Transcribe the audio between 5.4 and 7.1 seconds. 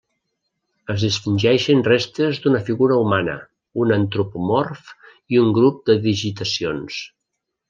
un grup de digitacions.